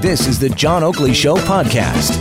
This 0.00 0.26
is 0.26 0.38
the 0.38 0.48
John 0.48 0.82
Oakley 0.82 1.12
Show 1.12 1.36
podcast. 1.36 2.20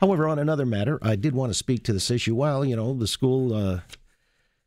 However, 0.00 0.28
on 0.28 0.38
another 0.38 0.64
matter, 0.64 0.98
I 1.02 1.16
did 1.16 1.34
want 1.34 1.50
to 1.50 1.54
speak 1.54 1.82
to 1.84 1.92
this 1.92 2.10
issue. 2.10 2.34
While, 2.34 2.64
you 2.64 2.76
know, 2.76 2.94
the 2.94 3.06
school 3.06 3.52
uh, 3.52 3.80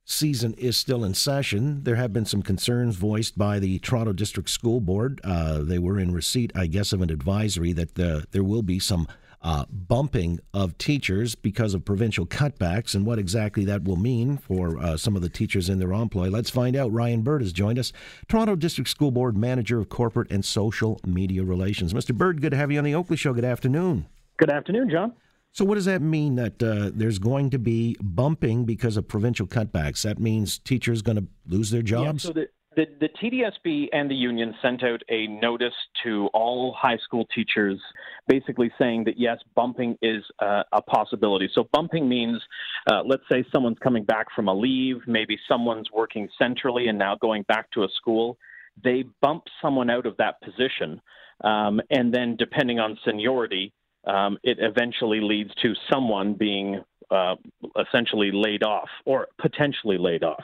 season 0.04 0.54
is 0.56 0.78
still 0.78 1.04
in 1.04 1.14
session, 1.14 1.84
there 1.84 1.96
have 1.96 2.12
been 2.12 2.26
some 2.26 2.42
concerns 2.42 2.98
voiced 2.98 3.38
by 3.38 3.60
the 3.60 3.80
Toronto 3.80 4.14
District 4.14 4.50
School 4.50 4.82
Board. 4.82 5.22
Uh, 5.24 5.60
they 5.60 5.80
were 5.80 5.98
in 5.98 6.14
receipt, 6.14 6.52
I 6.54 6.68
guess, 6.68 6.92
of 6.94 7.02
an 7.02 7.10
advisory 7.10 7.74
that 7.74 7.98
uh, 7.98 8.22
there 8.32 8.44
will 8.44 8.64
be 8.64 8.78
some 8.78 9.08
uh, 9.44 9.66
bumping 9.70 10.40
of 10.54 10.78
teachers 10.78 11.36
because 11.36 11.74
of 11.74 11.84
provincial 11.84 12.26
cutbacks 12.26 12.94
and 12.94 13.06
what 13.06 13.18
exactly 13.18 13.66
that 13.66 13.84
will 13.84 13.96
mean 13.96 14.38
for 14.38 14.78
uh, 14.78 14.98
some 14.98 15.16
of 15.16 15.22
the 15.22 15.30
teachers 15.30 15.70
in 15.70 15.80
their 15.80 15.92
employ. 15.92 16.30
Let's 16.30 16.50
find 16.50 16.76
out. 16.76 16.92
Ryan 16.92 17.22
Bird 17.22 17.42
has 17.42 17.52
joined 17.52 17.80
us, 17.80 17.92
Toronto 18.28 18.56
District 18.56 18.90
School 18.90 19.12
Board 19.12 19.36
Manager 19.36 19.80
of 19.80 19.90
Corporate 19.90 20.32
and 20.32 20.46
Social 20.46 21.00
Media 21.06 21.44
Relations. 21.44 21.94
Mr. 21.94 22.16
Bird, 22.16 22.42
good 22.42 22.52
to 22.52 22.58
have 22.58 22.72
you 22.72 22.78
on 22.78 22.84
the 22.84 22.96
Oakley 22.96 23.18
Show. 23.18 23.34
Good 23.34 23.46
afternoon. 23.46 24.06
Good 24.38 24.52
afternoon, 24.52 24.90
John. 24.90 25.14
So, 25.54 25.66
what 25.66 25.76
does 25.76 25.86
that 25.86 26.02
mean 26.02 26.36
that 26.36 26.64
uh, 26.64 26.92
there's 26.94 27.20
going 27.20 27.50
to 27.50 27.60
be 27.60 27.98
bumping 28.02 28.64
because 28.64 28.96
of 28.96 29.08
provincial 29.08 29.48
cutbacks? 29.48 30.04
That 30.04 30.18
means 30.18 30.60
teachers 30.60 31.02
going 31.02 31.18
to 31.18 31.28
lose 31.46 31.72
their 31.72 31.82
jobs? 31.82 32.24
Yeah, 32.24 32.30
so 32.30 32.34
the, 32.34 32.48
the, 32.76 32.86
the 33.02 33.10
TDSB 33.10 33.90
and 33.92 34.10
the 34.10 34.16
union 34.16 34.56
sent 34.62 34.82
out 34.82 35.02
a 35.10 35.28
notice 35.28 35.74
to 36.04 36.28
all 36.34 36.74
high 36.80 36.98
school 37.04 37.28
teachers 37.36 37.80
basically 38.28 38.72
saying 38.80 39.04
that 39.06 39.20
yes, 39.20 39.38
bumping 39.56 39.98
is 40.02 40.24
uh, 40.40 40.64
a 40.72 40.82
possibility. 40.82 41.50
So, 41.54 41.68
bumping 41.74 42.08
means, 42.08 42.42
uh, 42.88 43.02
let's 43.06 43.24
say 43.32 43.44
someone's 43.52 43.80
coming 43.80 44.04
back 44.04 44.28
from 44.36 44.48
a 44.48 44.54
leave, 44.54 44.98
maybe 45.08 45.38
someone's 45.48 45.90
working 45.92 46.28
centrally 46.38 46.88
and 46.88 46.98
now 46.98 47.16
going 47.16 47.44
back 47.44 47.70
to 47.72 47.84
a 47.84 47.88
school. 47.96 48.38
They 48.84 49.04
bump 49.22 49.44
someone 49.62 49.90
out 49.90 50.06
of 50.06 50.16
that 50.18 50.42
position, 50.42 51.02
um, 51.44 51.82
and 51.90 52.14
then 52.14 52.36
depending 52.38 52.80
on 52.80 52.98
seniority, 53.06 53.74
um, 54.08 54.38
it 54.44 54.58
eventually 54.60 55.20
leads 55.20 55.54
to 55.62 55.74
someone 55.92 56.34
being 56.34 56.82
uh, 57.12 57.36
essentially 57.80 58.32
laid 58.32 58.64
off 58.64 58.90
or 59.06 59.28
potentially 59.40 59.98
laid 59.98 60.24
off. 60.24 60.44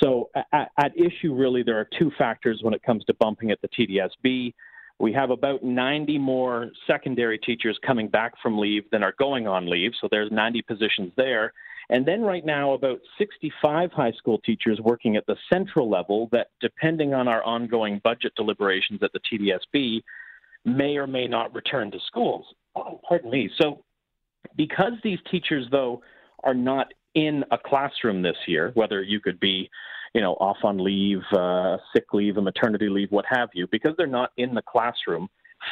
So, 0.00 0.30
at, 0.52 0.70
at, 0.78 0.92
issue, 0.96 1.34
really, 1.34 1.64
there 1.64 1.78
are 1.78 1.88
two 1.98 2.12
factors 2.16 2.60
when 2.62 2.72
it 2.72 2.82
comes 2.84 3.04
to 3.06 3.14
bumping 3.14 3.50
at 3.50 3.58
the 3.62 3.68
TDSB. 3.68 4.54
We 5.02 5.12
have 5.14 5.30
about 5.30 5.64
90 5.64 6.16
more 6.18 6.70
secondary 6.86 7.36
teachers 7.36 7.76
coming 7.84 8.06
back 8.06 8.34
from 8.40 8.56
leave 8.56 8.84
than 8.92 9.02
are 9.02 9.14
going 9.18 9.48
on 9.48 9.68
leave, 9.68 9.90
so 10.00 10.06
there's 10.08 10.30
90 10.30 10.62
positions 10.62 11.12
there. 11.16 11.52
And 11.90 12.06
then 12.06 12.22
right 12.22 12.46
now, 12.46 12.74
about 12.74 13.00
65 13.18 13.90
high 13.90 14.12
school 14.12 14.38
teachers 14.46 14.78
working 14.80 15.16
at 15.16 15.26
the 15.26 15.34
central 15.52 15.90
level 15.90 16.28
that, 16.30 16.50
depending 16.60 17.14
on 17.14 17.26
our 17.26 17.42
ongoing 17.42 18.00
budget 18.04 18.32
deliberations 18.36 19.02
at 19.02 19.10
the 19.12 19.18
TDSB, 19.18 20.02
may 20.64 20.96
or 20.96 21.08
may 21.08 21.26
not 21.26 21.52
return 21.52 21.90
to 21.90 21.98
schools. 22.06 22.46
Oh, 22.76 23.00
pardon 23.08 23.32
me. 23.32 23.50
So, 23.60 23.82
because 24.56 24.92
these 25.02 25.18
teachers, 25.28 25.66
though, 25.72 26.00
are 26.44 26.54
not 26.54 26.94
in 27.14 27.44
a 27.50 27.58
classroom 27.58 28.22
this 28.22 28.36
year, 28.46 28.70
whether 28.74 29.02
you 29.02 29.20
could 29.20 29.38
be, 29.40 29.68
you 30.14 30.20
know, 30.20 30.34
off 30.34 30.58
on 30.62 30.78
leave, 30.78 31.22
uh, 31.32 31.76
sick 31.94 32.12
leave, 32.12 32.36
a 32.36 32.42
maternity 32.42 32.88
leave, 32.88 33.10
what 33.10 33.24
have 33.28 33.50
you, 33.54 33.66
because 33.70 33.92
they're 33.96 34.06
not 34.06 34.30
in 34.36 34.54
the 34.54 34.62
classroom, 34.62 35.28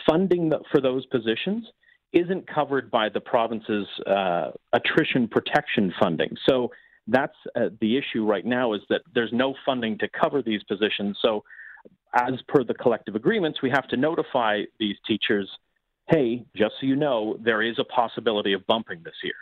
funding 0.08 0.52
for 0.70 0.80
those 0.80 1.04
positions 1.06 1.66
isn't 2.12 2.46
covered 2.52 2.90
by 2.90 3.08
the 3.08 3.20
province's 3.20 3.86
uh, 4.06 4.50
attrition 4.72 5.28
protection 5.28 5.92
funding. 6.00 6.30
So 6.48 6.70
that's 7.06 7.36
uh, 7.54 7.68
the 7.80 7.96
issue 7.96 8.24
right 8.24 8.44
now 8.44 8.72
is 8.74 8.80
that 8.88 9.02
there's 9.14 9.32
no 9.32 9.54
funding 9.64 9.98
to 9.98 10.08
cover 10.08 10.42
these 10.42 10.62
positions. 10.64 11.18
So 11.24 11.44
as 12.14 12.34
per 12.48 12.64
the 12.64 12.74
collective 12.74 13.14
agreements, 13.14 13.62
we 13.62 13.70
have 13.70 13.86
to 13.88 13.96
notify 13.96 14.62
these 14.78 14.96
teachers, 15.06 15.48
hey, 16.08 16.44
just 16.56 16.74
so 16.80 16.86
you 16.86 16.96
know, 16.96 17.36
there 17.42 17.62
is 17.62 17.78
a 17.78 17.84
possibility 17.84 18.52
of 18.52 18.66
bumping 18.66 19.02
this 19.04 19.14
year. 19.22 19.34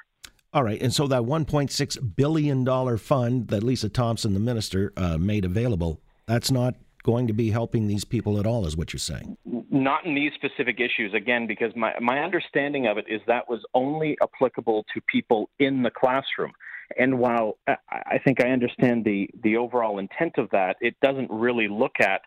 All 0.52 0.64
right, 0.64 0.80
and 0.80 0.94
so 0.94 1.06
that 1.08 1.22
1.6 1.22 2.16
billion 2.16 2.64
dollar 2.64 2.96
fund 2.96 3.48
that 3.48 3.62
Lisa 3.62 3.90
Thompson, 3.90 4.32
the 4.32 4.40
minister, 4.40 4.94
uh, 4.96 5.18
made 5.18 5.44
available, 5.44 6.00
that's 6.26 6.50
not 6.50 6.74
going 7.02 7.26
to 7.26 7.34
be 7.34 7.50
helping 7.50 7.86
these 7.86 8.04
people 8.04 8.38
at 8.40 8.46
all, 8.46 8.66
is 8.66 8.76
what 8.76 8.92
you're 8.92 8.98
saying? 8.98 9.36
Not 9.70 10.06
in 10.06 10.14
these 10.14 10.32
specific 10.34 10.80
issues, 10.80 11.12
again, 11.14 11.46
because 11.46 11.72
my 11.76 11.92
my 12.00 12.20
understanding 12.20 12.86
of 12.86 12.96
it 12.96 13.04
is 13.08 13.20
that 13.26 13.48
was 13.48 13.60
only 13.74 14.16
applicable 14.22 14.86
to 14.94 15.02
people 15.02 15.50
in 15.58 15.82
the 15.82 15.90
classroom. 15.90 16.52
And 16.98 17.18
while 17.18 17.58
I 17.66 18.18
think 18.24 18.42
I 18.42 18.48
understand 18.48 19.04
the 19.04 19.28
the 19.42 19.58
overall 19.58 19.98
intent 19.98 20.38
of 20.38 20.48
that, 20.52 20.76
it 20.80 20.96
doesn't 21.02 21.30
really 21.30 21.68
look 21.68 22.00
at 22.00 22.22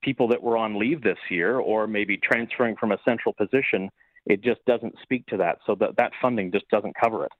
people 0.00 0.28
that 0.28 0.40
were 0.40 0.56
on 0.56 0.78
leave 0.78 1.02
this 1.02 1.18
year 1.28 1.58
or 1.58 1.88
maybe 1.88 2.16
transferring 2.18 2.76
from 2.76 2.92
a 2.92 2.98
central 3.04 3.34
position 3.34 3.90
it 4.26 4.42
just 4.42 4.64
doesn't 4.66 4.94
speak 5.02 5.26
to 5.26 5.36
that. 5.38 5.58
So 5.66 5.74
that 5.80 5.96
that 5.96 6.12
funding 6.20 6.52
just 6.52 6.68
doesn't 6.70 6.94
cover 7.00 7.24
it. 7.24 7.32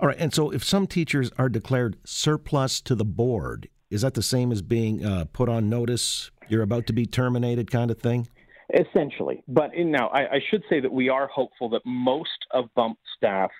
All 0.00 0.08
right. 0.08 0.16
And 0.18 0.32
so 0.32 0.50
if 0.50 0.64
some 0.64 0.86
teachers 0.86 1.30
are 1.38 1.48
declared 1.48 1.98
surplus 2.04 2.80
to 2.82 2.94
the 2.94 3.04
board, 3.04 3.68
is 3.90 4.02
that 4.02 4.14
the 4.14 4.22
same 4.22 4.52
as 4.52 4.62
being 4.62 5.04
uh, 5.04 5.24
put 5.32 5.48
on 5.48 5.68
notice? 5.68 6.30
You're 6.48 6.62
about 6.62 6.86
to 6.86 6.92
be 6.92 7.06
terminated, 7.06 7.70
kind 7.70 7.90
of 7.90 7.98
thing. 7.98 8.28
Essentially, 8.74 9.42
but 9.48 9.74
in, 9.74 9.90
now 9.90 10.08
I, 10.08 10.34
I 10.34 10.40
should 10.50 10.62
say 10.68 10.80
that 10.80 10.92
we 10.92 11.08
are 11.08 11.26
hopeful 11.26 11.70
that 11.70 11.82
most 11.86 12.46
of 12.52 12.66
bump 12.74 12.98
staff 13.16 13.50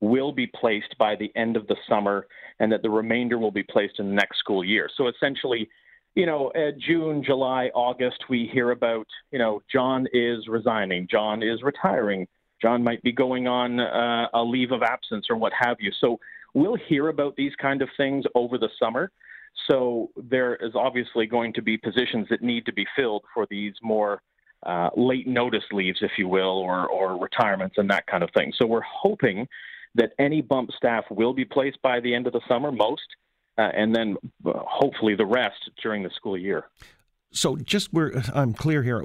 will 0.00 0.32
be 0.32 0.46
placed 0.46 0.94
by 0.98 1.16
the 1.16 1.30
end 1.34 1.56
of 1.56 1.66
the 1.66 1.76
summer, 1.88 2.26
and 2.58 2.70
that 2.72 2.82
the 2.82 2.90
remainder 2.90 3.38
will 3.38 3.50
be 3.50 3.62
placed 3.62 3.98
in 3.98 4.08
the 4.08 4.14
next 4.14 4.38
school 4.38 4.64
year. 4.64 4.88
So 4.96 5.08
essentially, 5.08 5.68
you 6.14 6.26
know, 6.26 6.48
uh, 6.48 6.72
June, 6.78 7.22
July, 7.24 7.70
August, 7.74 8.24
we 8.28 8.48
hear 8.52 8.72
about, 8.72 9.06
you 9.30 9.38
know, 9.38 9.62
John 9.72 10.06
is 10.12 10.48
resigning, 10.48 11.06
John 11.10 11.42
is 11.42 11.62
retiring, 11.62 12.26
John 12.60 12.82
might 12.82 13.02
be 13.02 13.12
going 13.12 13.46
on 13.46 13.80
uh, 13.80 14.28
a 14.34 14.42
leave 14.42 14.72
of 14.72 14.82
absence 14.82 15.26
or 15.30 15.36
what 15.36 15.52
have 15.58 15.76
you. 15.80 15.90
So 16.00 16.18
we'll 16.52 16.76
hear 16.88 17.08
about 17.08 17.36
these 17.36 17.52
kind 17.60 17.80
of 17.80 17.88
things 17.96 18.24
over 18.34 18.58
the 18.58 18.68
summer. 18.78 19.10
So 19.70 20.10
there 20.16 20.56
is 20.56 20.72
obviously 20.74 21.26
going 21.26 21.52
to 21.54 21.62
be 21.62 21.76
positions 21.76 22.26
that 22.30 22.42
need 22.42 22.66
to 22.66 22.72
be 22.72 22.86
filled 22.96 23.24
for 23.32 23.46
these 23.50 23.74
more 23.82 24.20
uh, 24.66 24.90
late 24.96 25.26
notice 25.26 25.64
leaves, 25.72 26.00
if 26.02 26.12
you 26.18 26.28
will, 26.28 26.58
or, 26.58 26.86
or 26.88 27.18
retirements 27.18 27.76
and 27.78 27.88
that 27.90 28.06
kind 28.06 28.22
of 28.22 28.30
thing. 28.34 28.52
So 28.56 28.66
we're 28.66 28.82
hoping 28.82 29.46
that 29.94 30.12
any 30.18 30.40
bump 30.40 30.70
staff 30.76 31.04
will 31.10 31.32
be 31.32 31.44
placed 31.44 31.80
by 31.82 32.00
the 32.00 32.14
end 32.14 32.26
of 32.26 32.32
the 32.32 32.40
summer, 32.46 32.70
most 32.70 33.06
uh, 33.58 33.62
and 33.74 33.94
then 33.94 34.16
uh, 34.44 34.52
hopefully 34.54 35.14
the 35.14 35.26
rest 35.26 35.70
during 35.82 36.02
the 36.02 36.10
school 36.10 36.36
year. 36.36 36.64
So, 37.32 37.56
just 37.56 37.92
where 37.92 38.12
I'm 38.34 38.52
clear 38.52 38.82
here, 38.82 38.98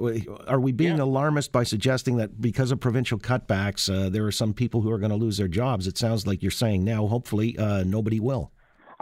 are 0.48 0.58
we 0.58 0.72
being 0.72 0.96
yeah. 0.96 1.04
alarmist 1.04 1.52
by 1.52 1.62
suggesting 1.62 2.16
that 2.16 2.40
because 2.40 2.72
of 2.72 2.80
provincial 2.80 3.18
cutbacks, 3.18 3.88
uh, 3.88 4.08
there 4.08 4.26
are 4.26 4.32
some 4.32 4.52
people 4.52 4.80
who 4.80 4.90
are 4.90 4.98
going 4.98 5.10
to 5.10 5.16
lose 5.16 5.36
their 5.36 5.46
jobs? 5.46 5.86
It 5.86 5.96
sounds 5.96 6.26
like 6.26 6.42
you're 6.42 6.50
saying 6.50 6.82
now, 6.84 7.06
hopefully, 7.06 7.56
uh, 7.56 7.84
nobody 7.84 8.18
will. 8.18 8.50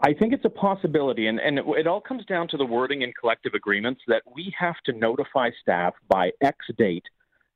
I 0.03 0.12
think 0.12 0.34
it's 0.34 0.44
a 0.44 0.50
possibility, 0.50 1.28
and, 1.28 1.41
and 1.41 1.59
it, 1.59 1.65
it 1.69 1.87
all 1.87 2.03
comes 2.03 2.26
down 2.26 2.49
to 2.49 2.59
the 2.59 2.66
wording 2.66 3.00
in 3.00 3.12
collective 3.19 3.55
agreements 3.55 4.03
that 4.09 4.22
we 4.34 4.53
have 4.59 4.75
to 4.84 4.93
notify 4.93 5.50
staff 5.62 5.94
by 6.09 6.31
X 6.43 6.59
date 6.76 7.05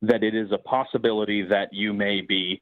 that 0.02 0.22
it 0.22 0.34
is 0.34 0.50
a 0.52 0.58
possibility 0.58 1.42
that 1.42 1.68
you 1.72 1.92
may 1.92 2.20
be 2.20 2.60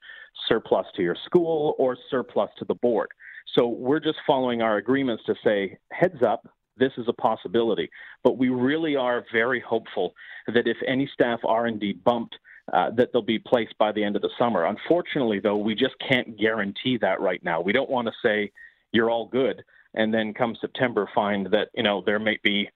surplus 0.48 0.86
to 0.96 1.02
your 1.02 1.16
school 1.24 1.74
or 1.78 1.96
surplus 2.10 2.50
to 2.58 2.64
the 2.64 2.74
board. 2.74 3.08
So 3.56 3.68
we're 3.68 4.00
just 4.00 4.18
following 4.26 4.62
our 4.62 4.76
agreements 4.76 5.24
to 5.26 5.34
say, 5.44 5.78
heads 5.92 6.22
up, 6.22 6.48
this 6.76 6.92
is 6.98 7.06
a 7.08 7.12
possibility. 7.12 7.88
But 8.22 8.36
we 8.36 8.48
really 8.50 8.96
are 8.96 9.24
very 9.32 9.60
hopeful 9.60 10.12
that 10.46 10.66
if 10.66 10.76
any 10.86 11.08
staff 11.12 11.40
are 11.44 11.66
indeed 11.66 12.04
bumped, 12.04 12.36
uh, 12.72 12.90
that 12.96 13.10
they'll 13.12 13.22
be 13.22 13.38
placed 13.38 13.76
by 13.78 13.92
the 13.92 14.02
end 14.02 14.16
of 14.16 14.22
the 14.22 14.30
summer. 14.38 14.64
Unfortunately, 14.64 15.38
though, 15.38 15.56
we 15.56 15.74
just 15.74 15.94
can't 16.06 16.36
guarantee 16.38 16.98
that 17.00 17.20
right 17.20 17.42
now. 17.44 17.60
We 17.60 17.72
don't 17.72 17.88
want 17.88 18.08
to 18.08 18.12
say 18.22 18.50
you're 18.92 19.10
all 19.10 19.28
good 19.28 19.62
and 19.96 20.12
then 20.12 20.34
come 20.34 20.56
September 20.60 21.08
find 21.14 21.46
that 21.46 21.68
you 21.74 21.82
know 21.82 22.02
there 22.04 22.18
may 22.18 22.38
be 22.42 22.68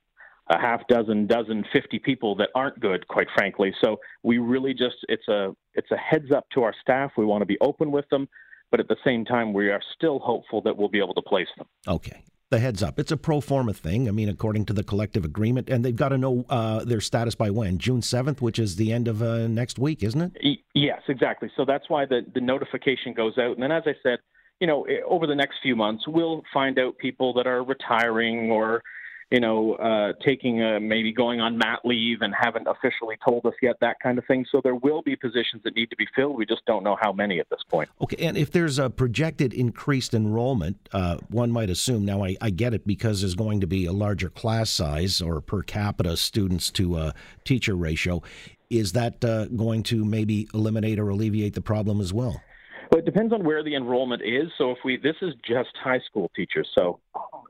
a 0.51 0.59
half 0.59 0.87
dozen, 0.89 1.27
dozen, 1.27 1.65
fifty 1.73 1.99
people 1.99 2.35
that 2.37 2.51
aren't 2.55 2.79
good, 2.81 3.09
quite 3.09 3.29
frankly. 3.35 3.73
So 3.83 3.99
we 4.23 4.39
really 4.39 4.75
just 4.75 4.97
it's 5.09 5.29
a 5.29 5.55
it's 5.75 5.91
a 5.91 5.97
heads 5.97 6.31
up 6.31 6.47
to 6.55 6.63
our 6.63 6.75
staff. 6.83 7.13
We 7.17 7.25
want 7.25 7.43
to 7.43 7.47
be 7.47 7.59
open 7.61 7.91
with 7.91 8.09
them 8.11 8.29
but 8.71 8.81
at 8.81 8.89
the 8.89 8.97
same 9.05 9.25
time, 9.25 9.53
we 9.53 9.69
are 9.71 9.81
still 9.97 10.19
hopeful 10.21 10.63
that 10.63 10.77
we'll 10.77 10.89
be 10.89 10.99
able 10.99 11.15
to 11.15 11.23
place 11.23 11.49
them. 11.59 11.67
Okay. 11.87 12.25
the 12.51 12.59
heads 12.59 12.83
up. 12.83 12.99
It's 12.99 13.13
a 13.13 13.17
pro 13.17 13.41
forma 13.41 13.73
thing. 13.73 14.09
I 14.09 14.11
mean, 14.11 14.29
according 14.29 14.65
to 14.67 14.73
the 14.73 14.83
collective 14.83 15.25
agreement, 15.25 15.71
and 15.71 15.85
they've 15.85 15.95
got 15.95 16.09
to 16.09 16.19
know 16.19 16.45
uh, 16.49 16.85
their 16.85 17.01
status 17.01 17.37
by 17.37 17.51
when? 17.51 17.79
June 17.79 18.01
7th, 18.01 18.41
which 18.41 18.59
is 18.59 18.75
the 18.75 18.93
end 18.93 19.07
of 19.07 19.23
uh, 19.23 19.47
next 19.47 19.79
week, 19.79 20.03
isn't 20.03 20.21
it? 20.21 20.59
Yes, 20.75 21.01
exactly. 21.09 21.49
So 21.57 21.65
that's 21.65 21.89
why 21.89 22.07
the, 22.07 22.23
the 22.35 22.41
notification 22.41 23.13
goes 23.13 23.39
out. 23.39 23.53
And 23.53 23.63
then, 23.63 23.71
as 23.71 23.85
I 23.87 23.95
said, 24.03 24.19
you 24.61 24.67
know, 24.67 24.85
over 25.07 25.29
the 25.29 25.35
next 25.35 25.59
few 25.63 25.77
months, 25.77 26.05
we'll 26.09 26.43
find 26.53 26.79
out 26.79 26.99
people 26.99 27.33
that 27.35 27.47
are 27.47 27.63
retiring 27.63 28.51
or 28.51 28.83
you 29.31 29.39
know, 29.39 29.75
uh, 29.75 30.13
taking 30.25 30.61
a, 30.61 30.81
maybe 30.81 31.13
going 31.13 31.41
on 31.41 31.57
mat 31.57 31.81
leave 31.85 32.21
and 32.21 32.35
haven't 32.35 32.67
officially 32.67 33.17
told 33.25 33.47
us 33.47 33.55
yet, 33.63 33.77
that 33.81 33.97
kind 34.01 34.19
of 34.19 34.25
thing. 34.27 34.45
So 34.51 34.61
there 34.63 34.75
will 34.75 35.03
be 35.03 35.15
positions 35.15 35.63
that 35.65 35.77
need 35.77 35.89
to 35.91 35.97
be 35.97 36.07
filled. 36.17 36.37
We 36.37 36.47
just 36.47 36.65
don't 36.67 36.83
know 36.83 36.97
how 37.01 37.13
many 37.13 37.39
at 37.39 37.49
this 37.49 37.61
point. 37.69 37.89
Okay, 38.01 38.17
and 38.27 38.37
if 38.37 38.51
there's 38.51 38.79
a 38.79 38.91
projected 38.91 39.55
increased 39.55 40.15
enrollment, 40.15 40.89
uh, 40.93 41.19
one 41.29 41.53
might 41.53 41.71
assume. 41.71 42.05
Now, 42.05 42.25
I, 42.25 42.37
I, 42.41 42.51
get 42.51 42.75
it 42.75 42.87
because 42.87 43.21
there's 43.21 43.37
going 43.37 43.61
to 43.61 43.67
be 43.69 43.87
a 43.87 43.93
larger 43.93 44.29
class 44.29 44.71
size 44.71 45.23
or 45.23 45.41
per 45.41 45.63
capita 45.63 46.17
students 46.17 46.71
to 46.73 46.97
uh, 46.97 47.13
teacher 47.45 47.77
ratio. 47.77 48.23
Is 48.69 48.93
that 48.93 49.25
uh, 49.25 49.47
going 49.47 49.85
to 49.85 50.05
maybe 50.05 50.49
eliminate 50.53 50.99
or 50.99 51.09
alleviate 51.09 51.55
the 51.55 51.61
problem 51.61 52.01
as 52.01 52.13
well? 52.13 52.43
Well, 52.91 52.99
it 52.99 53.05
depends 53.05 53.33
on 53.33 53.45
where 53.45 53.63
the 53.63 53.77
enrollment 53.77 54.23
is. 54.23 54.51
So 54.59 54.73
if 54.73 54.79
we, 54.85 54.97
this 54.97 55.15
is 55.23 55.35
just 55.47 55.71
high 55.83 56.01
school 56.01 56.31
teachers. 56.35 56.69
So 56.77 56.99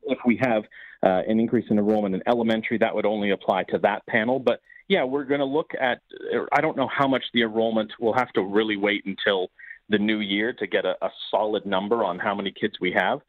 if 0.04 0.18
we 0.24 0.38
have 0.42 0.64
uh, 1.02 1.22
an 1.26 1.40
increase 1.40 1.66
in 1.70 1.78
enrollment 1.78 2.14
in 2.14 2.22
elementary, 2.26 2.78
that 2.78 2.94
would 2.94 3.06
only 3.06 3.30
apply 3.30 3.64
to 3.64 3.78
that 3.78 4.04
panel. 4.06 4.38
But 4.38 4.60
yeah, 4.88 5.04
we're 5.04 5.24
going 5.24 5.40
to 5.40 5.46
look 5.46 5.70
at, 5.80 6.00
I 6.52 6.60
don't 6.60 6.76
know 6.76 6.88
how 6.88 7.06
much 7.06 7.24
the 7.32 7.42
enrollment, 7.42 7.92
we'll 8.00 8.14
have 8.14 8.32
to 8.32 8.42
really 8.42 8.76
wait 8.76 9.04
until 9.06 9.48
the 9.88 9.98
new 9.98 10.20
year 10.20 10.52
to 10.54 10.66
get 10.66 10.84
a, 10.84 10.94
a 11.02 11.10
solid 11.30 11.66
number 11.66 12.04
on 12.04 12.18
how 12.18 12.34
many 12.34 12.52
kids 12.52 12.74
we 12.80 12.92
have. 12.92 13.20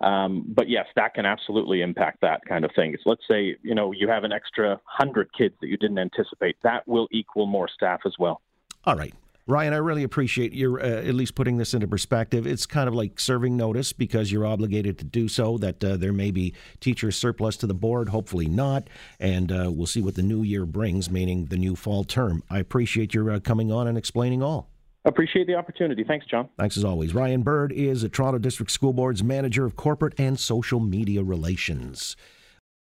Um, 0.00 0.44
but 0.46 0.68
yes, 0.68 0.86
that 0.94 1.14
can 1.14 1.26
absolutely 1.26 1.82
impact 1.82 2.20
that 2.20 2.44
kind 2.48 2.64
of 2.64 2.70
thing. 2.76 2.96
So 3.02 3.10
let's 3.10 3.26
say 3.28 3.56
you 3.62 3.74
know 3.74 3.90
you 3.92 4.08
have 4.08 4.22
an 4.22 4.32
extra 4.32 4.80
hundred 4.84 5.28
kids 5.36 5.56
that 5.60 5.66
you 5.66 5.76
didn't 5.76 5.98
anticipate. 5.98 6.56
That 6.62 6.86
will 6.86 7.08
equal 7.10 7.46
more 7.46 7.68
staff 7.68 8.00
as 8.06 8.14
well. 8.16 8.40
All 8.84 8.94
right. 8.94 9.12
Ryan, 9.48 9.72
I 9.72 9.78
really 9.78 10.02
appreciate 10.02 10.52
your 10.52 10.78
uh, 10.78 10.84
at 10.86 11.14
least 11.14 11.34
putting 11.34 11.56
this 11.56 11.72
into 11.72 11.88
perspective. 11.88 12.46
It's 12.46 12.66
kind 12.66 12.86
of 12.86 12.94
like 12.94 13.18
serving 13.18 13.56
notice 13.56 13.94
because 13.94 14.30
you're 14.30 14.44
obligated 14.44 14.98
to 14.98 15.06
do 15.06 15.26
so. 15.26 15.56
That 15.56 15.82
uh, 15.82 15.96
there 15.96 16.12
may 16.12 16.30
be 16.30 16.52
teacher 16.80 17.10
surplus 17.10 17.56
to 17.58 17.66
the 17.66 17.72
board, 17.72 18.10
hopefully 18.10 18.46
not, 18.46 18.88
and 19.18 19.50
uh, 19.50 19.70
we'll 19.72 19.86
see 19.86 20.02
what 20.02 20.16
the 20.16 20.22
new 20.22 20.42
year 20.42 20.66
brings, 20.66 21.10
meaning 21.10 21.46
the 21.46 21.56
new 21.56 21.76
fall 21.76 22.04
term. 22.04 22.42
I 22.50 22.58
appreciate 22.58 23.14
your 23.14 23.30
uh, 23.30 23.40
coming 23.40 23.72
on 23.72 23.88
and 23.88 23.96
explaining 23.96 24.42
all. 24.42 24.68
Appreciate 25.06 25.46
the 25.46 25.54
opportunity. 25.54 26.04
Thanks, 26.04 26.26
John. 26.26 26.50
Thanks 26.58 26.76
as 26.76 26.84
always. 26.84 27.14
Ryan 27.14 27.40
Bird 27.40 27.72
is 27.72 28.02
a 28.02 28.10
Toronto 28.10 28.38
District 28.38 28.70
School 28.70 28.92
Board's 28.92 29.24
manager 29.24 29.64
of 29.64 29.76
corporate 29.76 30.12
and 30.18 30.38
social 30.38 30.78
media 30.78 31.22
relations. 31.22 32.16